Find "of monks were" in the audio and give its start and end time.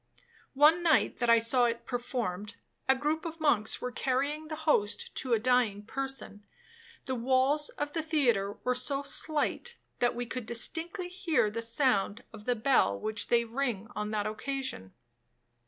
3.23-3.91